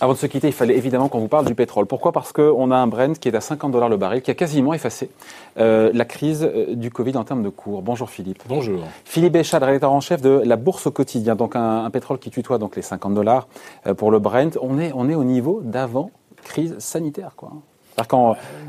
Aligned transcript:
Avant 0.00 0.12
de 0.12 0.18
se 0.18 0.26
quitter, 0.26 0.46
il 0.46 0.52
fallait 0.52 0.76
évidemment 0.76 1.08
qu'on 1.08 1.18
vous 1.18 1.28
parle 1.28 1.46
du 1.46 1.56
pétrole. 1.56 1.86
Pourquoi? 1.86 2.12
Parce 2.12 2.32
qu'on 2.32 2.70
a 2.70 2.76
un 2.76 2.86
Brent 2.86 3.18
qui 3.18 3.28
est 3.28 3.34
à 3.34 3.40
50 3.40 3.72
dollars 3.72 3.88
le 3.88 3.96
baril, 3.96 4.22
qui 4.22 4.30
a 4.30 4.34
quasiment 4.34 4.72
effacé 4.72 5.10
euh, 5.58 5.90
la 5.92 6.04
crise 6.04 6.48
euh, 6.48 6.76
du 6.76 6.92
Covid 6.92 7.16
en 7.16 7.24
termes 7.24 7.42
de 7.42 7.48
cours. 7.48 7.82
Bonjour 7.82 8.08
Philippe. 8.08 8.44
Bonjour. 8.48 8.80
Philippe 9.04 9.32
Béchade, 9.32 9.64
rédacteur 9.64 9.90
en 9.90 10.00
chef 10.00 10.22
de 10.22 10.40
la 10.44 10.54
Bourse 10.54 10.86
au 10.86 10.92
quotidien, 10.92 11.34
donc 11.34 11.56
un, 11.56 11.90
pétrole 11.90 12.20
qui 12.20 12.30
tutoie 12.30 12.58
donc 12.58 12.76
les 12.76 12.82
50 12.82 13.12
dollars 13.12 13.48
euh, 13.88 13.94
pour 13.94 14.12
le 14.12 14.20
Brent. 14.20 14.56
On 14.62 14.78
est, 14.78 14.92
on 14.94 15.08
est 15.08 15.16
au 15.16 15.24
niveau 15.24 15.62
d'avant 15.64 16.12
crise 16.44 16.76
sanitaire, 16.78 17.32
quoi 17.36 17.50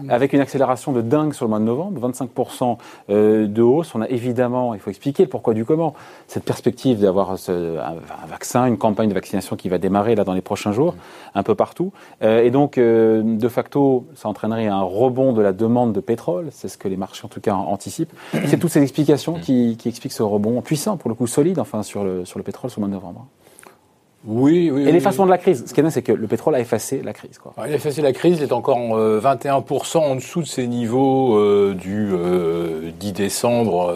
avec 0.10 0.34
une 0.34 0.40
accélération 0.40 0.92
de 0.92 1.02
dingue 1.02 1.34
sur 1.34 1.46
le 1.46 1.50
mois 1.50 1.60
de 1.60 1.64
novembre, 1.64 2.10
25% 2.10 2.78
euh, 3.10 3.48
de 3.48 3.62
hausse, 3.62 3.94
on 3.96 4.02
a 4.02 4.08
évidemment, 4.10 4.74
il 4.74 4.80
faut 4.80 4.90
expliquer 4.90 5.24
le 5.24 5.30
pourquoi 5.30 5.54
du 5.54 5.66
comment, 5.66 5.94
cette 6.28 6.44
perspective 6.44 7.00
d'avoir 7.00 7.32
un, 7.32 7.96
vaccin, 8.28 8.66
une 8.66 8.78
campagne 8.78 9.10
de 9.10 9.14
vaccination 9.14 9.56
qui 9.56 9.70
va 9.70 9.78
démarrer 9.78 10.16
là 10.16 10.24
dans 10.24 10.34
les 10.34 10.42
prochains 10.42 10.72
jours, 10.72 10.96
un 11.36 11.44
peu 11.44 11.56
partout. 11.56 11.92
Euh, 12.24 12.44
et 12.44 12.52
donc, 12.52 12.78
euh, 12.78 13.22
de 13.24 13.48
facto, 13.48 14.08
ça 14.16 14.30
entraînerait 14.30 14.68
un 14.68 14.82
rebond 14.82 15.34
de 15.34 15.42
la 15.42 15.54
demande 15.54 15.94
de 15.94 16.00
pétrole, 16.00 16.48
c'est 16.52 16.68
ce 16.68 16.78
que 16.78 16.88
les 16.88 16.98
marchés 16.98 17.26
en 17.26 17.30
tout 17.30 17.42
cas 17.42 17.54
anticipent. 17.54 18.14
C'est 18.46 18.58
toutes 18.58 18.72
ces 18.72 18.82
explications 18.82 19.36
qui, 19.36 19.78
expliquent 19.86 20.14
ce 20.14 20.24
rebond 20.24 20.62
puissant, 20.62 20.98
pour 20.98 21.10
le 21.10 21.16
coup 21.16 21.28
solide, 21.28 21.60
enfin, 21.60 21.84
sur 21.84 22.04
le, 22.04 22.26
sur 22.26 22.40
le 22.40 22.44
pétrole 22.44 22.70
sur 22.70 22.82
le 22.82 22.88
mois 22.88 22.98
de 22.98 23.02
novembre. 23.02 23.28
Oui, 24.26 24.70
oui. 24.70 24.88
Et 24.88 24.92
l'effacement 24.92 25.26
de 25.26 25.32
la 25.32 25.38
crise. 25.38 25.64
Ce 25.66 25.74
qui 25.74 25.80
est 25.80 25.84
bien, 25.84 25.90
c'est 25.90 26.02
que 26.02 26.12
le 26.12 26.28
pétrole 26.28 26.54
a 26.56 26.60
effacé 26.60 27.02
la 27.02 27.14
crise. 27.14 27.38
Quoi. 27.38 27.54
il 27.66 27.72
a 27.72 27.76
effacé 27.76 28.02
la 28.02 28.12
crise, 28.12 28.40
il 28.40 28.44
est 28.44 28.52
encore 28.52 28.78
en 28.78 28.98
21% 28.98 29.98
euh, 29.98 30.00
en 30.00 30.16
dessous 30.16 30.42
de 30.42 30.48
ses 30.48 30.68
niveaux 30.68 31.38
euh, 31.38 31.74
du 31.74 32.08
10 32.08 32.12
euh, 32.12 32.92
décembre 33.14 33.96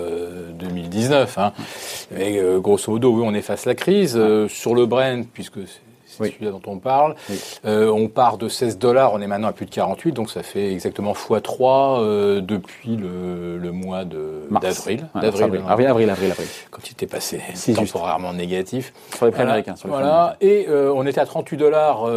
2019. 0.57 1.37
Hein. 1.37 1.53
Et 2.17 2.39
grosso 2.59 2.91
modo, 2.91 3.11
oui, 3.11 3.23
on 3.25 3.33
efface 3.33 3.65
la 3.65 3.75
crise. 3.75 4.19
sur 4.47 4.75
le 4.75 4.85
Brent, 4.85 5.27
puisque 5.33 5.59
c'est 6.17 6.31
celui-là 6.31 6.51
dont 6.51 6.61
on 6.67 6.77
parle. 6.77 7.15
Euh, 7.65 7.89
on 7.89 8.07
part 8.07 8.37
de 8.37 8.47
16 8.47 8.77
dollars, 8.77 9.13
on 9.13 9.21
est 9.21 9.27
maintenant 9.27 9.47
à 9.47 9.53
plus 9.53 9.65
de 9.65 9.71
48, 9.71 10.11
donc 10.11 10.29
ça 10.29 10.43
fait 10.43 10.71
exactement 10.71 11.13
x3 11.13 11.99
euh, 11.99 12.41
depuis 12.41 12.95
le, 12.95 13.57
le, 13.57 13.71
mois 13.71 14.03
d'avril. 14.05 15.07
D'avril, 15.15 15.61
avril, 15.67 15.87
avril, 15.87 16.09
avril, 16.09 16.33
Quand 16.71 16.87
il 16.87 16.91
était 16.91 17.07
passé 17.07 17.41
temporairement 17.75 18.33
négatif. 18.33 18.93
Sur 19.15 19.25
les 19.25 19.31
prix 19.31 19.41
américains. 19.41 19.75
Sur 19.75 19.87
les 19.87 19.93
voilà, 19.93 20.37
et 20.41 20.67
euh, 20.69 20.93
on 20.95 21.05
était 21.05 21.21
à 21.21 21.25
38 21.25 21.57
dollars 21.57 22.07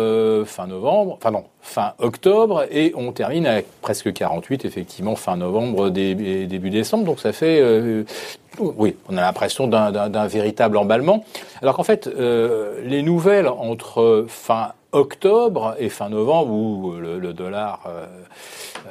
fin 0.46 0.66
novembre, 0.66 1.14
enfin 1.14 1.30
non, 1.30 1.44
fin 1.60 1.94
octobre, 1.98 2.66
et 2.70 2.92
on 2.96 3.12
termine 3.12 3.46
à 3.46 3.60
presque 3.80 4.12
48, 4.12 4.64
effectivement, 4.64 5.16
fin 5.16 5.36
novembre, 5.36 5.90
début, 5.90 6.46
début 6.46 6.70
décembre, 6.70 7.04
donc 7.04 7.20
ça 7.20 7.32
fait 7.32 7.62
oui, 8.58 8.96
on 9.08 9.16
a 9.16 9.20
l'impression 9.20 9.66
d'un 9.66 10.26
véritable 10.26 10.76
emballement. 10.76 11.24
Alors 11.62 11.76
qu'en 11.76 11.82
fait, 11.82 12.06
euh, 12.06 12.80
les 12.84 13.02
nouvelles 13.02 13.48
entre 13.48 14.26
fin 14.28 14.72
octobre 14.92 15.74
et 15.78 15.88
fin 15.88 16.08
novembre, 16.08 16.52
où 16.52 16.92
le, 16.92 17.32
dollar... 17.32 17.84
Euh, 17.86 18.06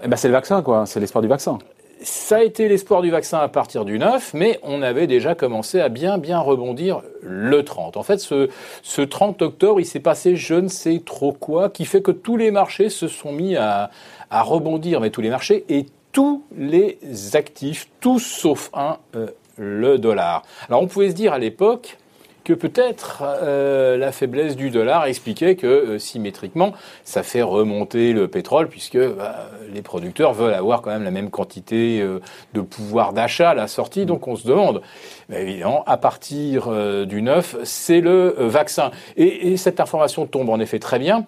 eh 0.03 0.07
ben 0.07 0.15
c'est 0.15 0.27
le 0.27 0.33
vaccin, 0.33 0.61
quoi. 0.61 0.85
C'est 0.85 0.99
l'espoir 0.99 1.21
du 1.21 1.27
vaccin. 1.27 1.57
Ça 2.01 2.37
a 2.37 2.43
été 2.43 2.67
l'espoir 2.67 3.01
du 3.01 3.09
vaccin 3.09 3.39
à 3.39 3.47
partir 3.47 3.85
du 3.85 3.97
9, 3.97 4.33
mais 4.33 4.59
on 4.63 4.81
avait 4.81 5.07
déjà 5.07 5.33
commencé 5.33 5.79
à 5.79 5.89
bien 5.89 6.17
bien 6.17 6.39
rebondir 6.39 7.01
le 7.21 7.63
30. 7.63 7.97
En 7.97 8.03
fait, 8.03 8.19
ce, 8.19 8.49
ce 8.83 9.01
30 9.01 9.41
octobre, 9.41 9.79
il 9.79 9.85
s'est 9.85 10.01
passé 10.01 10.35
je 10.35 10.55
ne 10.55 10.67
sais 10.67 11.01
trop 11.03 11.31
quoi, 11.31 11.69
qui 11.69 11.85
fait 11.85 12.01
que 12.01 12.11
tous 12.11 12.37
les 12.37 12.51
marchés 12.51 12.89
se 12.89 13.07
sont 13.07 13.31
mis 13.31 13.55
à, 13.55 13.89
à 14.29 14.41
rebondir, 14.43 14.99
mais 15.01 15.09
tous 15.09 15.21
les 15.21 15.29
marchés 15.29 15.65
et 15.69 15.87
tous 16.11 16.43
les 16.55 16.97
actifs, 17.33 17.89
tous 17.99 18.19
sauf 18.19 18.69
un, 18.73 18.97
euh, 19.15 19.27
le 19.57 19.97
dollar. 19.97 20.43
Alors 20.69 20.81
on 20.81 20.87
pouvait 20.87 21.09
se 21.09 21.15
dire 21.15 21.33
à 21.33 21.39
l'époque 21.39 21.97
que 22.45 22.53
peut-être 22.53 23.23
euh, 23.23 23.97
la 23.97 24.11
faiblesse 24.13 24.55
du 24.55 24.69
dollar 24.69 25.05
expliquait 25.07 25.55
que 25.55 25.65
euh, 25.65 25.99
symétriquement 25.99 26.73
ça 27.03 27.23
fait 27.23 27.41
remonter 27.41 28.13
le 28.13 28.27
pétrole 28.27 28.69
puisque 28.69 28.99
bah, 28.99 29.49
les 29.73 29.81
producteurs 29.81 30.33
veulent 30.33 30.53
avoir 30.53 30.81
quand 30.81 30.91
même 30.91 31.03
la 31.03 31.11
même 31.11 31.31
quantité 31.31 31.99
euh, 31.99 32.21
de 32.53 32.61
pouvoir 32.61 33.11
d'achat 33.11 33.49
à 33.49 33.53
la 33.55 33.67
sortie. 33.67 34.05
Donc 34.05 34.27
on 34.27 34.35
se 34.35 34.47
demande, 34.47 34.81
bah, 35.27 35.39
évidemment, 35.39 35.83
à 35.87 35.97
partir 35.97 36.69
du 37.05 37.21
9, 37.21 37.57
c'est 37.63 37.99
le 37.99 38.35
vaccin. 38.37 38.91
et 39.17 39.57
cette 39.57 39.79
information 39.79 40.27
tombe 40.27 40.49
en 40.49 40.59
effet 40.59 40.77
très 40.79 40.99
bien 40.99 41.25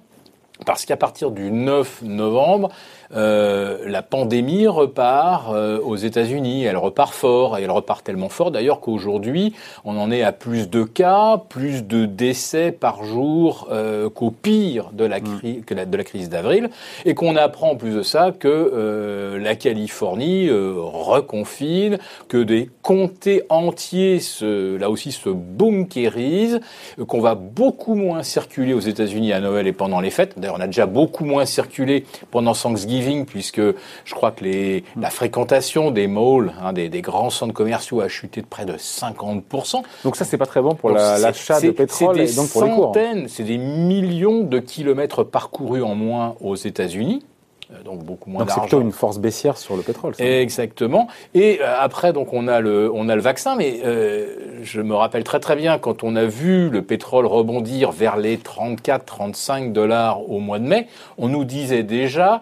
parce 0.66 0.86
qu'à 0.86 0.98
partir 0.98 1.32
du 1.32 1.52
9 1.52 2.02
novembre, 2.04 2.70
euh, 3.16 3.78
la 3.88 4.02
pandémie 4.02 4.68
repart 4.68 5.54
euh, 5.54 5.80
aux 5.80 5.96
États-Unis. 5.96 6.64
Elle 6.64 6.78
repart 6.78 7.14
fort, 7.14 7.58
et 7.58 7.64
elle 7.64 7.72
repart 7.72 8.04
tellement 8.04 8.30
fort 8.30 8.52
d'ailleurs 8.52 8.82
qu'aujourd'hui, 8.82 9.54
on 9.86 9.98
en 9.98 10.12
est 10.12 10.24
à 10.24 10.32
plus 10.32 10.70
de 10.70 10.84
cas, 10.84 11.38
plus 11.50 11.84
de 11.84 12.06
décès 12.06 12.72
par 12.72 13.04
jour 13.04 13.68
euh, 13.72 14.10
qu'au 14.10 14.32
pire 14.32 14.92
de 14.92 15.06
la, 15.06 15.20
mm. 15.20 15.64
que 15.66 15.74
de 15.74 15.98
la 15.98 16.04
crise 16.04 16.30
d'avril, 16.30 16.70
et 17.06 17.14
qu'on 17.14 17.36
apprend 17.36 17.72
en 17.72 17.76
plus 17.76 17.96
de 17.96 18.02
ça 18.02 18.32
que 18.38 19.38
la 19.40 19.56
Californie 19.56 20.50
reconfine, 20.50 21.98
que 22.28 22.38
des 22.44 22.70
comtés 22.82 23.44
entiers, 23.50 24.20
se, 24.20 24.78
là 24.78 24.90
aussi, 24.90 25.12
se 25.12 25.30
bunkérisent, 25.30 26.60
qu'on 27.08 27.22
va 27.22 27.36
beaucoup 27.36 27.96
moins 27.96 28.24
circuler 28.24 28.74
aux 28.74 28.80
États-Unis 28.80 29.34
à 29.34 29.40
Noël 29.40 29.68
et 29.68 29.74
pendant 29.74 30.00
les 30.00 30.10
fêtes. 30.10 30.34
D'ailleurs, 30.38 30.58
on 30.58 30.62
a 30.62 30.68
déjà 30.68 30.86
beaucoup 30.86 31.26
moins 31.26 31.46
circulé 31.46 32.06
pendant 32.32 32.54
Thanksgiving 32.54 32.97
puisque 33.26 33.62
je 33.62 34.14
crois 34.14 34.32
que 34.32 34.44
les, 34.44 34.84
la 35.00 35.10
fréquentation 35.10 35.92
des 35.92 36.08
malls, 36.08 36.54
hein, 36.62 36.74
des, 36.74 36.90
grands 37.02 37.30
centres 37.30 37.54
commerciaux 37.54 38.02
a 38.02 38.08
chuté 38.08 38.42
de 38.42 38.48
près 38.48 38.66
de 38.66 38.74
50%. 38.74 39.84
Donc 40.04 40.16
ça, 40.16 40.26
c'est 40.26 40.38
pas 40.38 40.46
très 40.46 40.62
bon 40.62 40.76
pour 40.76 40.92
l'achat 40.92 41.62
de 41.62 41.72
pétrole 41.72 42.20
et 42.20 42.34
donc 42.34 42.50
pour 42.50 42.64
les 42.64 42.72
cours. 42.72 42.94
C'est 43.28 43.44
des 43.44 43.58
millions 43.58 44.44
de 44.44 44.60
kilomètres 44.60 45.24
parcourus 45.24 45.84
en 45.84 45.96
moins 45.96 46.36
aux 46.42 46.56
États-Unis. 46.56 47.24
Euh, 47.72 47.84
donc 47.84 48.04
beaucoup 48.04 48.30
moins 48.30 48.46
d'argent. 48.46 48.62
C'est 48.62 48.68
plutôt 48.70 48.82
une 48.82 48.92
force 48.92 49.20
baissière 49.20 49.58
sur 49.58 49.76
le 49.76 49.84
pétrole. 49.84 50.16
Ça. 50.16 50.24
Exactement. 50.24 51.08
Et 51.34 51.60
euh, 51.62 51.76
après, 51.78 52.14
donc 52.14 52.32
on 52.32 52.48
a 52.48 52.62
le 52.62 52.90
on 52.94 53.10
a 53.10 53.16
le 53.16 53.22
vaccin, 53.22 53.56
mais 53.56 53.82
euh, 53.84 54.62
je 54.64 54.82
me 54.82 54.96
rappelle 54.96 55.24
très 55.24 55.40
très 55.40 55.56
bien 55.56 55.78
quand 55.78 56.04
on 56.04 56.16
a 56.16 56.24
vu 56.24 56.70
le 56.70 56.82
pétrole 56.82 57.26
rebondir 57.26 57.92
vers 57.92 58.16
les 58.16 58.38
34-35 58.38 59.74
dollars 59.74 60.30
au 60.30 60.40
mois 60.40 60.60
de 60.60 60.66
mai, 60.66 60.88
on 61.18 61.28
nous 61.28 61.44
disait 61.44 61.84
déjà 61.84 62.42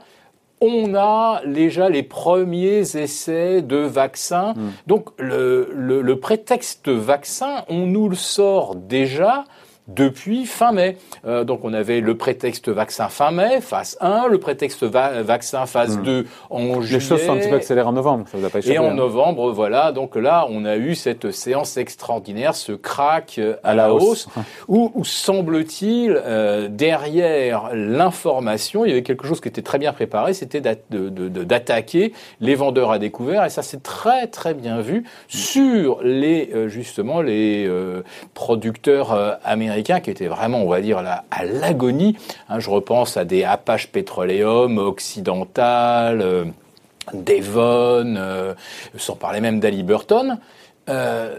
on 0.62 0.96
a 0.96 1.42
déjà 1.46 1.90
les 1.90 2.04
premiers 2.04 2.98
essais 2.98 3.62
de 3.62 3.78
vaccins. 3.78 4.54
Hmm. 4.56 4.72
Donc 4.88 5.10
le, 5.18 5.70
le, 5.74 6.20
prétexte 6.20 6.90
vaccin, 6.90 7.64
on 7.70 7.86
nous 7.86 8.10
le 8.10 8.16
sort 8.16 8.76
déjà 8.76 9.46
depuis 9.88 10.46
fin 10.46 10.72
mai. 10.72 10.98
Euh, 11.26 11.44
donc 11.44 11.62
on 11.64 11.74
avait 11.74 12.02
le 12.02 12.18
prétexte 12.18 12.70
vaccin 12.70 13.08
fin 13.08 13.32
mai, 13.32 13.62
phase 13.62 13.98
1, 14.02 14.28
le 14.28 14.40
prétexte 14.40 14.84
vaccin 14.84 15.66
phase 15.66 16.00
2 16.00 16.22
hmm. 16.22 16.26
en 16.50 16.82
juillet. 16.82 17.00
Les 17.00 17.06
choses 17.06 17.22
sont 17.22 17.34
un 17.34 17.38
petit 17.38 17.50
peu 17.50 17.56
accélérées 17.56 17.88
en 17.88 17.94
novembre, 17.94 18.26
ça 18.28 18.38
vous 18.38 18.46
a 18.46 18.50
pas 18.50 18.60
Et 18.66 18.80
en 18.80 18.86
hein. 18.86 18.94
novembre, 18.94 19.52
voilà, 19.52 19.92
donc 19.92 20.16
là 20.16 20.48
on 20.50 20.66
a 20.66 20.78
eu 20.78 20.96
cette 20.96 21.32
séance 21.32 21.78
extraordinaire, 21.78 22.56
ce 22.56 22.72
crack 22.72 23.40
à, 23.64 23.76
la 23.76 23.94
hausse, 23.94 24.28
où, 24.68 24.92
semble-t-il, 25.04 26.20
euh, 26.26 26.68
derrière 26.68 27.70
l'information, 27.74 28.86
il 28.86 28.90
y 28.90 28.92
avait 28.92 29.04
quelque 29.04 29.28
chose 29.28 29.40
qui 29.40 29.48
était 29.48 29.62
très 29.62 29.78
bien 29.78 29.94
préparé, 29.94 30.34
c'était 30.34 30.62
d'attaquer 30.62 32.14
les 32.40 32.56
vendeurs 32.56 32.92
à 32.92 33.00
découvert, 33.00 33.46
et 33.46 33.50
ça 33.50 33.62
c'est 33.62 33.84
très 33.84 34.28
très 34.28 34.54
bien 34.54 34.82
vu 34.82 35.04
sur 35.28 36.00
les, 36.02 36.50
euh, 36.54 36.68
justement, 36.70 37.22
les 37.22 37.70
producteurs 38.34 39.38
américains 39.44 39.75
qui 39.84 40.10
était 40.10 40.28
vraiment, 40.28 40.62
on 40.62 40.70
va 40.70 40.82
dire, 40.82 40.98
à 41.00 41.46
l'agonie. 41.46 42.18
Hein, 42.50 42.60
je 42.60 42.70
repense 42.70 43.18
à 43.18 43.26
des 43.26 43.44
Apache 43.44 43.88
Petroleum, 43.88 44.78
Occidental, 44.78 46.22
euh, 46.22 46.46
Devon, 47.14 48.16
euh, 48.18 48.54
sans 48.98 49.16
parler 49.16 49.42
même 49.42 49.60
d'Ali 49.60 49.84
Burton. 49.84 50.40
Euh, 50.90 51.36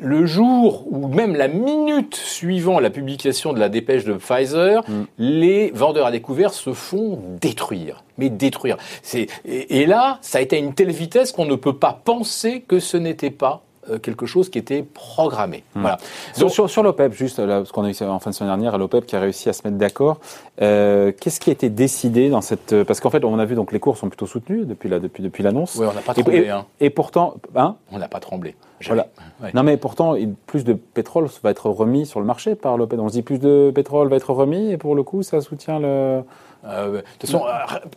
le 0.00 0.26
jour 0.26 0.84
ou 0.90 1.06
même 1.06 1.36
la 1.36 1.46
minute 1.46 2.16
suivant 2.16 2.80
la 2.80 2.90
publication 2.90 3.52
de 3.52 3.60
la 3.60 3.68
dépêche 3.68 4.04
de 4.04 4.14
Pfizer, 4.14 4.82
mm. 4.88 5.04
les 5.18 5.70
vendeurs 5.70 6.06
à 6.06 6.10
découvert 6.10 6.52
se 6.52 6.72
font 6.72 7.20
détruire. 7.40 8.02
Mais 8.18 8.28
détruire. 8.28 8.76
Et, 9.14 9.28
et 9.44 9.86
là, 9.86 10.18
ça 10.20 10.38
a 10.38 10.40
été 10.40 10.56
à 10.56 10.58
une 10.58 10.74
telle 10.74 10.90
vitesse 10.90 11.30
qu'on 11.30 11.46
ne 11.46 11.54
peut 11.54 11.76
pas 11.76 12.00
penser 12.04 12.62
que 12.66 12.80
ce 12.80 12.96
n'était 12.96 13.30
pas 13.30 13.62
quelque 14.02 14.26
chose 14.26 14.48
qui 14.48 14.58
était 14.58 14.82
programmé. 14.82 15.64
Hmm. 15.74 15.80
Voilà. 15.80 15.98
sur, 16.34 16.70
sur, 16.70 16.82
l'OPEP, 16.82 17.12
juste, 17.12 17.38
là, 17.38 17.58
parce 17.58 17.72
qu'on 17.72 17.84
a 17.84 17.90
eu 17.90 18.02
en 18.02 18.18
fin 18.18 18.30
de 18.30 18.34
semaine 18.34 18.50
dernière, 18.50 18.78
l'OPEP 18.78 19.06
qui 19.06 19.16
a 19.16 19.20
réussi 19.20 19.48
à 19.48 19.52
se 19.52 19.62
mettre 19.64 19.76
d'accord. 19.76 20.20
Euh, 20.60 21.12
Qu'est-ce 21.18 21.40
qui 21.40 21.50
a 21.50 21.52
été 21.52 21.68
décidé 21.70 22.28
dans 22.30 22.40
cette... 22.40 22.82
Parce 22.84 23.00
qu'en 23.00 23.10
fait, 23.10 23.24
on 23.24 23.38
a 23.38 23.44
vu 23.44 23.54
donc 23.54 23.72
les 23.72 23.80
cours 23.80 23.96
sont 23.96 24.08
plutôt 24.08 24.26
soutenus 24.26 24.66
depuis 24.66 24.88
la, 24.88 24.98
depuis, 24.98 25.22
depuis 25.22 25.42
l'annonce. 25.42 25.76
Oui, 25.76 25.86
on 25.90 25.94
n'a 25.94 26.00
pas 26.00 26.14
tremblé. 26.14 26.38
Et, 26.38 26.50
hein. 26.50 26.66
et, 26.80 26.90
pourtant... 26.90 27.34
Hein 27.54 27.76
on 27.90 27.98
n'a 27.98 28.08
pas 28.08 28.20
tremblé. 28.20 28.54
Voilà. 28.86 29.08
Non 29.54 29.62
mais 29.62 29.76
pourtant, 29.76 30.16
plus 30.46 30.64
de 30.64 30.72
pétrole 30.72 31.28
va 31.42 31.50
être 31.50 31.68
remis 31.68 32.06
sur 32.06 32.20
le 32.20 32.26
marché 32.26 32.54
par 32.54 32.76
l'OPEP. 32.76 32.98
On 32.98 33.08
se 33.08 33.14
dit 33.14 33.22
plus 33.22 33.38
de 33.38 33.70
pétrole 33.74 34.08
va 34.08 34.16
être 34.16 34.32
remis 34.32 34.72
et 34.72 34.76
pour 34.76 34.94
le 34.94 35.02
coup, 35.02 35.22
ça 35.22 35.40
soutient 35.40 35.78
le... 35.78 36.22
Euh, 36.64 36.92
de 36.92 37.02
toute 37.18 37.30
façon, 37.30 37.44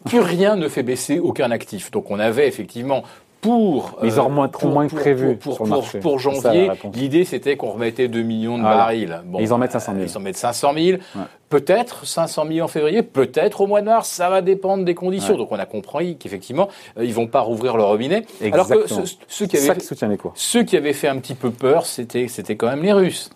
plus 0.05 0.21
rien 0.21 0.55
ne 0.55 0.67
fait 0.67 0.81
baisser 0.81 1.19
aucun 1.19 1.51
actif. 1.51 1.91
Donc 1.91 2.09
on 2.09 2.19
avait 2.19 2.47
effectivement 2.47 3.03
pour. 3.45 3.97
ils 4.03 4.19
en 4.19 4.25
remettront 4.25 4.69
moins 4.69 4.87
que 4.87 4.95
prévu. 4.95 5.37
Pour, 5.37 5.57
ça, 5.67 6.17
janvier, 6.17 6.71
l'idée 6.93 7.25
c'était 7.25 7.57
qu'on 7.57 7.71
remettait 7.71 8.07
2 8.07 8.21
millions 8.21 8.57
de 8.57 8.63
barils. 8.63 9.21
Bon, 9.25 9.39
Ils 9.39 9.53
en 9.53 9.57
mettent 9.57 9.71
500 9.71 9.93
000. 9.93 10.05
Ils 10.05 10.17
en 10.17 10.19
mettent 10.19 10.37
500 10.37 10.73
000. 10.77 10.97
Peut-être 11.49 12.05
500 12.05 12.45
000 12.51 12.65
en 12.65 12.67
février, 12.67 13.03
peut-être 13.03 13.61
au 13.61 13.67
mois 13.67 13.81
de 13.81 13.85
mars, 13.85 14.09
ça 14.09 14.29
va 14.29 14.41
dépendre 14.41 14.83
des 14.83 14.95
conditions. 14.95 15.33
Ouais. 15.33 15.37
Donc 15.37 15.51
on 15.51 15.59
a 15.59 15.65
compris 15.65 16.17
qu'effectivement, 16.17 16.69
euh, 16.97 17.05
ils 17.05 17.13
vont 17.13 17.27
pas 17.27 17.41
rouvrir 17.41 17.77
le 17.77 17.83
robinet. 17.83 18.25
Alors 18.51 18.67
que 18.67 18.87
ceux 19.27 19.45
qui 19.45 19.57
ça 19.57 19.71
avaient 19.71 19.79
qui 19.79 19.85
soutient 19.85 20.07
les 20.07 20.17
cours. 20.17 20.33
ceux 20.35 20.63
qui 20.63 20.75
avaient 20.75 20.93
fait 20.93 21.07
un 21.07 21.17
petit 21.17 21.35
peu 21.35 21.51
peur, 21.51 21.85
c'était 21.85 22.27
c'était 22.27 22.55
quand 22.55 22.67
même 22.67 22.81
les 22.81 22.93
Russes. 22.93 23.29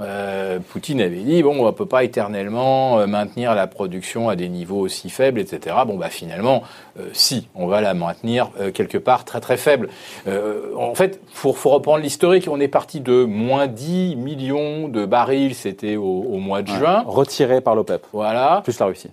Euh, 0.00 0.58
Poutine 0.60 1.00
avait 1.00 1.16
dit 1.16 1.42
bon, 1.42 1.66
on 1.66 1.72
peut 1.72 1.86
pas 1.86 2.04
éternellement 2.04 2.98
euh, 3.00 3.06
maintenir 3.06 3.54
la 3.54 3.66
production 3.66 4.28
à 4.28 4.36
des 4.36 4.48
niveaux 4.48 4.80
aussi 4.80 5.10
faibles, 5.10 5.40
etc. 5.40 5.76
Bon, 5.86 5.96
bah 5.96 6.08
finalement, 6.08 6.62
euh, 6.98 7.08
si, 7.12 7.48
on 7.54 7.66
va 7.66 7.80
la 7.80 7.94
maintenir 7.94 8.50
euh, 8.60 8.70
quelque 8.70 8.98
part 8.98 9.24
très 9.24 9.40
très 9.40 9.56
faible. 9.56 9.88
Euh, 10.26 10.74
en 10.76 10.94
fait, 10.94 11.20
faut, 11.32 11.52
faut 11.52 11.70
reprendre 11.70 11.98
l'historique. 11.98 12.48
On 12.50 12.60
est 12.60 12.68
parti 12.68 13.00
de 13.00 13.24
moins 13.24 13.66
10 13.66 14.16
millions 14.16 14.88
de 14.88 15.04
barils, 15.04 15.54
c'était 15.54 15.96
au, 15.96 16.22
au 16.22 16.38
mois 16.38 16.62
de 16.62 16.68
juin. 16.68 17.04
Retiré 17.06 17.60
par 17.60 17.74
l'OPEP, 17.74 18.06
Voilà. 18.12 18.60
plus 18.64 18.78
la 18.78 18.86
Russie. 18.86 19.10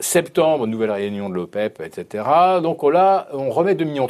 Septembre, 0.00 0.66
nouvelle 0.66 0.90
réunion 0.90 1.28
de 1.28 1.34
l'OPEP, 1.34 1.80
etc. 1.84 2.24
Donc 2.62 2.82
là, 2.82 3.28
on 3.32 3.50
remet 3.50 3.74
2,3 3.74 3.84
millions. 3.86 4.06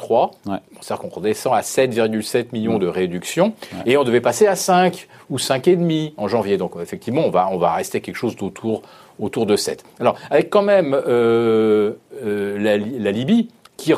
Ouais. 0.46 0.56
C'est-à-dire 0.80 1.02
qu'on 1.02 1.08
redescend 1.08 1.52
à 1.54 1.60
7,7 1.60 2.46
millions 2.52 2.78
de 2.78 2.86
réduction. 2.86 3.52
Et 3.86 3.96
on 3.96 4.04
devait 4.04 4.20
passer 4.20 4.46
à 4.46 4.56
5 4.56 5.08
ou 5.30 5.36
5,5 5.36 6.12
en 6.16 6.28
janvier. 6.28 6.56
Donc 6.56 6.72
effectivement, 6.80 7.22
on 7.26 7.30
va, 7.30 7.48
on 7.50 7.58
va 7.58 7.72
rester 7.74 8.00
quelque 8.00 8.16
chose 8.16 8.36
d'autour 8.36 8.82
autour 9.18 9.46
de 9.46 9.56
7. 9.56 9.84
Alors, 10.00 10.16
avec 10.30 10.48
quand 10.48 10.62
même 10.62 10.94
euh, 10.94 11.92
euh, 12.24 12.58
la, 12.58 12.76
Li- 12.76 12.98
la 12.98 13.10
Libye 13.10 13.48
qui 13.76 13.92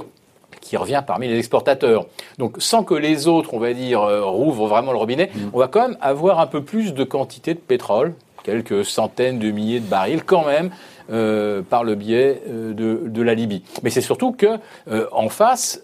qui 0.60 0.76
revient 0.76 1.02
parmi 1.04 1.26
les 1.28 1.36
exportateurs. 1.38 2.06
Donc 2.38 2.54
sans 2.58 2.84
que 2.84 2.94
les 2.94 3.26
autres, 3.26 3.52
on 3.52 3.58
va 3.58 3.74
dire, 3.74 4.00
euh, 4.02 4.24
rouvrent 4.24 4.68
vraiment 4.68 4.92
le 4.92 4.98
robinet, 4.98 5.28
on 5.52 5.58
va 5.58 5.66
quand 5.66 5.88
même 5.88 5.98
avoir 6.00 6.38
un 6.38 6.46
peu 6.46 6.62
plus 6.62 6.94
de 6.94 7.02
quantité 7.04 7.52
de 7.52 7.58
pétrole, 7.58 8.14
quelques 8.44 8.84
centaines 8.84 9.38
de 9.40 9.50
milliers 9.50 9.80
de 9.80 9.86
barils 9.86 10.22
quand 10.24 10.46
même, 10.46 10.70
euh, 11.10 11.62
par 11.62 11.84
le 11.84 11.94
biais 11.94 12.42
euh, 12.48 12.72
de, 12.74 13.22
la 13.22 13.34
Libye. 13.34 13.62
Mais 13.82 13.90
c'est 13.90 14.00
surtout 14.00 14.32
que 14.32 14.58
euh, 14.90 15.06
en 15.12 15.28
face, 15.28 15.80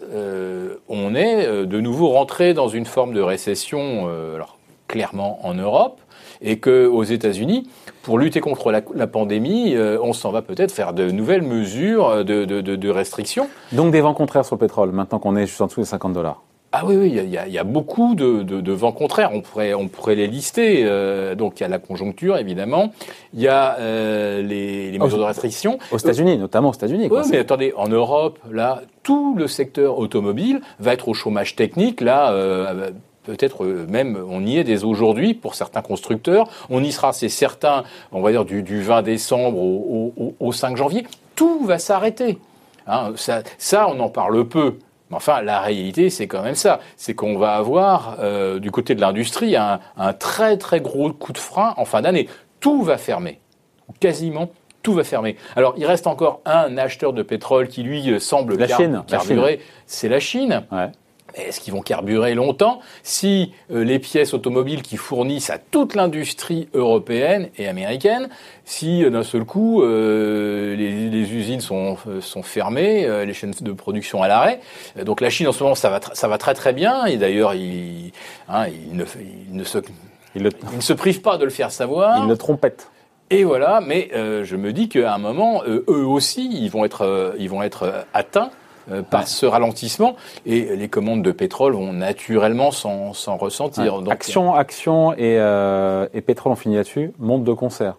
on 0.89 1.15
est 1.15 1.65
de 1.65 1.79
nouveau 1.79 2.09
rentré 2.09 2.53
dans 2.53 2.67
une 2.67 2.85
forme 2.85 3.13
de 3.13 3.21
récession, 3.21 4.07
alors 4.35 4.57
clairement 4.87 5.39
en 5.45 5.53
Europe, 5.53 5.99
et 6.41 6.59
que 6.59 6.85
aux 6.85 7.03
États-Unis, 7.03 7.69
pour 8.03 8.17
lutter 8.17 8.41
contre 8.41 8.71
la, 8.71 9.07
pandémie, 9.07 9.75
on 9.77 10.13
s'en 10.13 10.31
va 10.31 10.41
peut-être 10.41 10.71
faire 10.71 10.93
de 10.93 11.09
nouvelles 11.09 11.41
mesures 11.41 12.25
de, 12.25 12.45
de, 12.45 12.61
de, 12.61 12.75
de 12.75 12.89
restrictions. 12.89 13.47
Donc 13.71 13.91
des 13.91 14.01
vents 14.01 14.13
contraires 14.13 14.45
sur 14.45 14.55
le 14.55 14.59
pétrole, 14.59 14.91
maintenant 14.91 15.19
qu'on 15.19 15.35
est 15.35 15.45
juste 15.45 15.61
en 15.61 15.67
dessous 15.67 15.81
des 15.81 15.87
50 15.87 16.13
dollars. 16.13 16.41
Ah 16.71 16.83
oui, 16.85 16.95
oui, 16.97 17.07
il 17.15 17.29
y 17.31 17.37
a- 17.37 17.47
y, 17.47 17.53
y 17.55 17.63
beaucoup 17.63 18.13
de, 18.13 18.43
de, 18.43 18.61
de 18.61 18.71
vents 18.71 18.91
contraires. 18.91 19.31
On 19.33 19.41
pourrait, 19.41 19.73
on 19.73 19.87
pourrait 19.87 20.13
les 20.13 20.27
lister. 20.27 20.83
Euh, 20.83 21.33
donc 21.33 21.59
il 21.59 21.63
y 21.63 21.65
a 21.65 21.69
la 21.69 21.79
conjoncture, 21.79 22.37
évidemment. 22.37 22.91
Il 23.33 23.41
y 23.41 23.47
a 23.47 23.77
euh, 23.79 24.43
les, 24.43 24.91
les 24.91 24.99
mesures 24.99 25.17
de 25.17 25.23
restriction. 25.23 25.79
Aux 25.91 25.97
États-Unis, 25.97 26.37
notamment 26.37 26.69
aux 26.69 26.73
États-Unis. 26.73 27.07
Oui, 27.09 27.21
mais 27.31 27.39
attendez, 27.39 27.73
en 27.75 27.87
Europe, 27.87 28.37
là, 28.51 28.81
tout 29.01 29.33
le 29.35 29.47
secteur 29.47 29.97
automobile 29.97 30.61
va 30.79 30.93
être 30.93 31.07
au 31.07 31.15
chômage 31.15 31.55
technique. 31.55 32.01
Là, 32.01 32.33
euh, 32.33 32.91
peut-être 33.23 33.65
même, 33.65 34.17
on 34.29 34.45
y 34.45 34.57
est 34.59 34.63
dès 34.63 34.83
aujourd'hui 34.83 35.33
pour 35.33 35.55
certains 35.55 35.81
constructeurs. 35.81 36.47
On 36.69 36.83
y 36.83 36.91
sera, 36.91 37.13
c'est 37.13 37.29
certain, 37.29 37.83
on 38.11 38.21
va 38.21 38.29
dire 38.31 38.45
du, 38.45 38.61
du 38.61 38.83
20 38.83 39.01
décembre 39.01 39.57
au, 39.57 40.13
au- 40.15 40.33
au 40.39 40.51
5 40.51 40.77
janvier. 40.77 41.03
Tout 41.35 41.65
va 41.65 41.79
s'arrêter. 41.79 42.37
Hein, 42.85 43.13
ça, 43.15 43.41
ça, 43.57 43.87
on 43.89 43.99
en 43.99 44.09
parle 44.09 44.45
peu. 44.47 44.75
Mais 45.09 45.15
enfin, 45.15 45.41
la 45.41 45.59
réalité, 45.61 46.09
c'est 46.09 46.27
quand 46.27 46.41
même 46.43 46.55
ça. 46.55 46.79
C'est 46.97 47.13
qu'on 47.15 47.37
va 47.37 47.55
avoir, 47.55 48.17
euh, 48.19 48.59
du 48.59 48.71
côté 48.71 48.93
de 48.95 49.01
l'industrie, 49.01 49.55
un, 49.55 49.79
un 49.97 50.13
très 50.13 50.57
très 50.57 50.81
gros 50.81 51.11
coup 51.11 51.33
de 51.33 51.37
frein 51.37 51.73
en 51.77 51.85
fin 51.85 52.01
d'année. 52.01 52.27
Tout 52.59 52.83
va 52.83 52.97
fermer. 52.97 53.39
Quasiment 53.99 54.49
tout 54.81 54.93
va 54.93 55.03
fermer. 55.03 55.35
Alors, 55.57 55.73
il 55.77 55.85
reste 55.85 56.07
encore 56.07 56.39
un 56.45 56.77
acheteur 56.77 57.11
de 57.11 57.21
pétrole 57.21 57.67
qui, 57.67 57.83
lui, 57.83 58.09
euh, 58.11 58.19
semble 58.19 58.57
La 58.57 58.65
car- 58.67 58.77
Chine, 58.79 59.03
carburer. 59.07 59.59
C'est 59.85 60.07
la 60.07 60.21
Chine. 60.21 60.63
Ouais. 60.71 60.87
Est-ce 61.35 61.59
qu'ils 61.59 61.73
vont 61.73 61.81
carburer 61.81 62.33
longtemps 62.35 62.79
si 63.03 63.53
euh, 63.71 63.83
les 63.83 63.99
pièces 63.99 64.33
automobiles 64.33 64.81
qui 64.81 64.97
fournissent 64.97 65.49
à 65.49 65.57
toute 65.57 65.95
l'industrie 65.95 66.69
européenne 66.73 67.49
et 67.57 67.67
américaine, 67.67 68.29
si 68.65 69.03
euh, 69.03 69.09
d'un 69.09 69.23
seul 69.23 69.45
coup 69.45 69.81
euh, 69.81 70.75
les, 70.75 71.09
les 71.09 71.33
usines 71.33 71.61
sont, 71.61 71.97
sont 72.21 72.43
fermées, 72.43 73.07
les 73.25 73.33
chaînes 73.33 73.53
de 73.61 73.71
production 73.71 74.23
à 74.23 74.27
l'arrêt, 74.27 74.59
donc 75.03 75.21
la 75.21 75.29
Chine 75.29 75.47
en 75.47 75.51
ce 75.51 75.63
moment 75.63 75.75
ça 75.75 75.89
va, 75.89 75.99
ça 76.13 76.27
va 76.27 76.37
très 76.37 76.53
très 76.53 76.73
bien 76.73 77.05
et 77.05 77.17
d'ailleurs 77.17 77.53
il, 77.53 78.11
hein, 78.47 78.67
il, 78.67 78.95
ne, 78.95 79.05
il, 79.49 79.55
ne 79.55 79.63
se, 79.63 79.79
Il 80.35 80.43
le, 80.43 80.49
il 80.71 80.77
ne 80.77 80.81
se 80.81 80.93
prive 80.93 81.21
pas 81.21 81.37
de 81.37 81.45
le 81.45 81.51
faire 81.51 81.71
savoir. 81.71 82.23
il 82.23 82.29
le 82.29 82.37
trompette. 82.37 82.89
Et 83.31 83.43
voilà, 83.43 83.79
mais 83.79 84.09
euh, 84.15 84.43
je 84.43 84.55
me 84.55 84.73
dis 84.73 84.89
qu'à 84.89 85.13
un 85.13 85.19
moment, 85.19 85.61
euh, 85.67 85.85
eux 85.87 86.05
aussi, 86.05 86.49
ils 86.51 86.69
vont 86.71 86.83
être, 86.83 87.03
euh, 87.03 87.33
ils 87.37 87.49
vont 87.49 87.61
être 87.61 88.05
atteints 88.13 88.49
euh, 88.91 89.01
par 89.01 89.27
ce 89.27 89.45
ralentissement 89.45 90.15
et 90.45 90.75
les 90.75 90.87
commandes 90.89 91.21
de 91.21 91.31
pétrole 91.31 91.73
vont 91.73 91.93
naturellement 91.93 92.71
s'en 92.71 93.13
s'en 93.13 93.37
ressentir. 93.37 93.95
Ouais. 93.95 94.03
Donc, 94.03 94.13
action, 94.13 94.53
action 94.53 95.13
et, 95.13 95.37
euh, 95.39 96.07
et 96.13 96.21
pétrole, 96.21 96.53
on 96.53 96.55
finit 96.55 96.75
là-dessus, 96.75 97.11
monte 97.19 97.43
de 97.43 97.53
concert. 97.53 97.95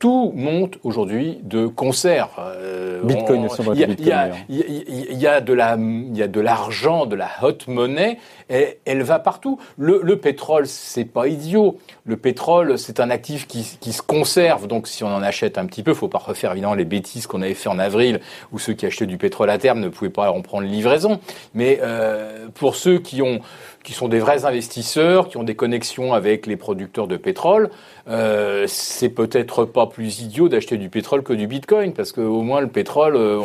Tout 0.00 0.32
monte 0.34 0.78
aujourd'hui 0.82 1.38
de 1.42 1.66
concert. 1.66 2.30
Euh, 2.38 3.02
Bitcoin 3.04 3.46
il 3.74 3.80
y 4.06 4.12
a- 4.12 4.30
y, 4.48 5.26
a 5.26 5.40
de 5.42 5.52
la, 5.52 5.76
il 5.78 6.16
y 6.16 6.22
a 6.22 6.26
de 6.26 6.40
l'argent, 6.40 7.04
de 7.04 7.14
la 7.16 7.28
hot 7.42 7.58
money, 7.68 8.18
et 8.48 8.78
elle 8.86 9.02
va 9.02 9.18
partout. 9.18 9.58
Le, 9.76 10.00
le 10.02 10.16
pétrole, 10.16 10.66
c'est 10.66 11.04
pas 11.04 11.28
idiot. 11.28 11.78
Le 12.06 12.16
pétrole, 12.16 12.78
c'est 12.78 12.98
un 12.98 13.10
actif 13.10 13.46
qui, 13.46 13.76
qui 13.78 13.92
se 13.92 14.00
conserve. 14.02 14.66
Donc, 14.66 14.88
si 14.88 15.04
on 15.04 15.08
en 15.14 15.22
achète 15.22 15.58
un 15.58 15.66
petit 15.66 15.82
peu, 15.82 15.92
faut 15.92 16.08
pas 16.08 16.18
refaire 16.18 16.52
évidemment 16.52 16.74
les 16.74 16.86
bêtises 16.86 17.26
qu'on 17.26 17.42
avait 17.42 17.54
fait 17.54 17.68
en 17.68 17.78
avril, 17.78 18.20
où 18.52 18.58
ceux 18.58 18.72
qui 18.72 18.86
achetaient 18.86 19.06
du 19.06 19.18
pétrole 19.18 19.50
à 19.50 19.58
terme 19.58 19.80
ne 19.80 19.88
pouvaient 19.90 20.10
pas 20.10 20.32
en 20.32 20.40
prendre 20.40 20.66
livraison. 20.66 21.20
Mais 21.52 21.78
euh, 21.82 22.48
pour 22.54 22.74
ceux 22.74 22.98
qui 22.98 23.20
ont 23.22 23.40
qui 23.82 23.94
sont 23.94 24.08
des 24.08 24.18
vrais 24.18 24.44
investisseurs, 24.44 25.28
qui 25.30 25.38
ont 25.38 25.42
des 25.42 25.54
connexions 25.56 26.12
avec 26.12 26.46
les 26.46 26.58
producteurs 26.58 27.06
de 27.06 27.16
pétrole, 27.16 27.70
euh, 28.08 28.66
c'est 28.68 29.08
peut-être 29.08 29.64
pas 29.64 29.86
plus 29.90 30.20
idiot 30.20 30.48
d'acheter 30.48 30.78
du 30.78 30.88
pétrole 30.88 31.22
que 31.22 31.32
du 31.32 31.46
bitcoin, 31.46 31.92
parce 31.92 32.12
qu'au 32.12 32.42
moins 32.42 32.60
le 32.60 32.68
pétrole, 32.68 33.16
euh, 33.16 33.40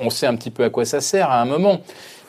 on, 0.00 0.10
sait 0.10 0.26
un 0.26 0.34
petit 0.34 0.50
peu 0.50 0.64
à 0.64 0.70
quoi 0.70 0.84
ça 0.84 1.00
sert 1.00 1.30
à 1.30 1.40
un 1.40 1.44
moment. 1.44 1.80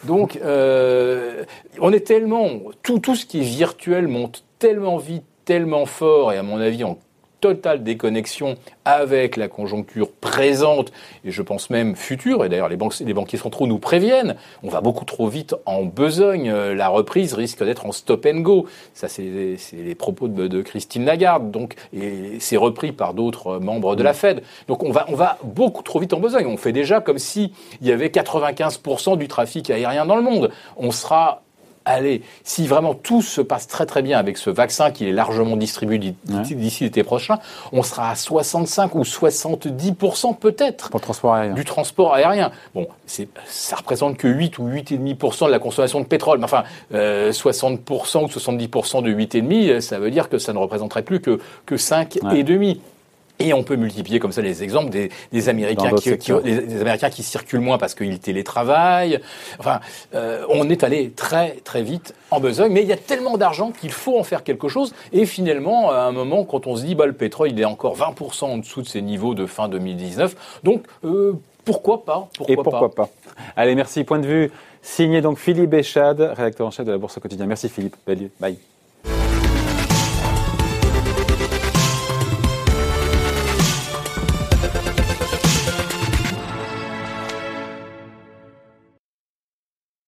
Donc, 0.04 0.40
euh, 0.44 1.44
on 1.80 1.92
est 1.92 2.06
tellement, 2.06 2.50
tout, 2.84 3.00
tout 3.00 3.16
ce 3.16 3.26
qui 3.26 3.40
est 3.40 3.44
virtuel 3.44 4.08
monte 4.08 4.44
tellement 4.60 4.98
vite, 4.98 5.24
tellement 5.46 5.86
fort, 5.86 6.32
et 6.34 6.38
à 6.38 6.44
mon 6.44 6.60
avis 6.60 6.84
en 6.84 6.98
totale 7.46 7.84
déconnexion 7.84 8.56
avec 8.86 9.38
la 9.38 9.48
conjoncture 9.48 10.12
présente 10.12 10.92
et 11.24 11.30
je 11.30 11.44
pense 11.44 11.70
même 11.70 11.96
future. 11.96 12.44
Et 12.44 12.50
d'ailleurs, 12.50 12.70
les, 12.70 12.76
banques, 12.76 12.96
les 13.00 13.14
banquiers 13.14 13.38
centraux 13.38 13.68
nous 13.68 13.78
préviennent. 13.78 14.36
On 14.64 14.70
va 14.70 14.82
beaucoup 14.82 15.06
trop 15.06 15.28
vite 15.28 15.54
en 15.68 15.84
besogne. 15.84 16.50
Euh, 16.50 16.74
La 16.74 16.88
reprise 16.88 17.36
risque 17.36 17.64
d'être 17.64 17.86
en 17.86 17.92
stop 17.92 18.26
and 18.26 18.40
go. 18.40 18.66
Ça, 18.96 19.08
c'est 19.08 19.58
les 19.74 19.96
propos 19.96 20.28
de, 20.28 20.48
de 20.48 20.62
Christine 20.64 21.06
Lagarde. 21.06 21.52
Donc, 21.52 21.76
et 21.94 22.40
c'est 22.40 22.58
repris 22.58 22.92
par 22.92 23.14
d'autres 23.14 23.60
membres 23.60 23.96
de 23.96 24.02
la 24.02 24.16
Fed. 24.16 24.42
Donc, 24.68 24.82
on 24.82 24.92
va, 24.92 25.06
on 25.10 25.16
va 25.16 25.38
beaucoup 25.44 25.84
trop 25.84 26.00
vite 26.00 26.14
en 26.14 26.20
besogne. 26.20 26.48
On 26.48 26.58
fait 26.58 26.72
déjà 26.72 27.00
comme 27.00 27.20
si 27.20 27.54
il 27.80 27.88
y 27.88 27.92
avait 27.92 28.08
95% 28.08 29.20
du 29.20 29.28
trafic 29.28 29.70
aérien 29.70 30.08
dans 30.08 30.16
le 30.16 30.24
monde. 30.24 30.50
On 30.78 30.90
sera 30.90 31.44
Allez, 31.86 32.24
si 32.44 32.66
vraiment 32.68 32.96
tout 32.96 33.22
se 33.22 33.42
passe 33.42 33.68
très 33.68 33.86
très 33.86 34.02
bien 34.02 34.18
avec 34.18 34.38
ce 34.38 34.50
vaccin 34.50 34.90
qui 34.92 35.08
est 35.08 35.12
largement 35.12 35.56
distribué 35.56 36.00
d'ici 36.00 36.56
Ouais. 36.56 36.86
l'été 36.88 37.04
prochain, 37.04 37.38
on 37.72 37.84
sera 37.84 38.10
à 38.10 38.16
65 38.16 38.96
ou 38.96 39.04
70% 39.04 40.34
peut-être 40.38 40.90
Pour 40.90 41.00
le 41.00 41.04
transport 41.04 41.34
aérien. 41.36 41.54
du 41.54 41.64
transport 41.66 42.14
aérien. 42.14 42.52
Bon, 42.74 42.88
c'est, 43.06 43.28
ça 43.46 43.76
représente 43.76 44.18
que 44.18 44.28
8 44.28 44.58
ou 44.60 44.68
8,5% 44.68 45.46
de 45.46 45.52
la 45.52 45.60
consommation 45.60 46.00
de 46.00 46.06
pétrole. 46.06 46.40
Mais 46.40 46.46
enfin, 46.46 46.64
euh, 46.94 47.32
60% 47.32 48.24
ou 48.24 48.28
70% 48.28 49.04
de 49.04 49.12
8,5, 49.12 49.70
euh, 49.70 49.80
ça 49.82 50.00
veut 50.00 50.12
dire 50.12 50.30
que 50.30 50.38
ça 50.38 50.54
ne 50.54 50.58
représenterait 50.58 51.04
plus 51.04 51.20
que, 51.22 51.40
que 51.66 51.76
5,5. 51.76 52.78
Et 53.40 53.54
on 53.54 53.64
peut 53.64 53.76
multiplier 53.76 54.20
comme 54.20 54.32
ça 54.32 54.42
les 54.42 54.64
exemples 54.64 54.90
des, 54.90 55.10
des 55.34 55.50
Américains 55.50 55.90
qui, 55.90 56.04
qui- 56.04 56.10
secteurs. 56.12 56.42
les, 56.44 56.62
des 56.62 56.82
Américains 56.82 57.10
qui 57.10 57.22
circulent 57.22 57.60
moins 57.60 57.78
parce 57.78 57.94
qu'ils 57.94 58.20
télétravaillent. 58.20 59.20
Enfin, 59.60 59.82
euh, 60.14 60.46
on 60.50 60.70
est 60.70 60.84
allé 60.84 61.10
très 61.12 61.58
très 61.66 61.82
vite 61.82 62.14
en 62.32 62.40
besogne, 62.40 62.72
mais 62.72 62.82
il 62.82 62.88
y 62.88 62.94
a 62.94 62.98
tellement 62.98 63.38
d'argent 63.38 63.72
qu'il 63.72 63.92
faut 63.92 64.18
en 64.18 64.24
faire 64.24 64.44
quelque 64.44 64.70
chose. 64.70 64.94
Et 65.12 65.26
finalement, 65.26 65.92
à 65.92 66.00
un 66.04 66.12
moment, 66.14 66.46
quand 66.46 66.66
on 66.66 66.76
se 66.78 66.84
dit 66.84 66.96
bah 66.96 67.06
le 67.08 67.14
pétrole 67.14 67.52
il 67.52 67.60
est 67.60 67.66
encore 67.66 67.98
20% 67.98 68.46
en 68.46 68.58
dessous 68.58 68.82
de 68.82 68.88
ses 68.88 69.02
niveaux 69.02 69.34
de 69.36 69.46
fin 69.46 69.68
2019, 69.68 70.62
donc 70.64 70.84
euh, 71.04 71.34
pourquoi 71.66 72.06
pas? 72.06 72.30
Pourquoi 72.38 72.54
Et 72.54 72.56
pourquoi 72.56 72.94
pas? 72.94 73.10
Allez, 73.58 73.76
merci. 73.76 74.04
Point 74.06 74.20
de 74.20 74.28
vue 74.28 74.52
signé 74.82 75.20
donc 75.22 75.40
Philippe 75.40 75.72
Béchade, 75.72 76.22
rédacteur 76.22 76.68
en 76.68 76.72
chef 76.72 76.86
de 76.86 76.92
la 76.92 76.98
Bourse 76.98 77.18
au 77.18 77.20
quotidien. 77.20 77.48
Merci 77.48 77.68
Philippe. 77.70 77.96
Bye. 78.08 78.30
Bye. 78.40 78.58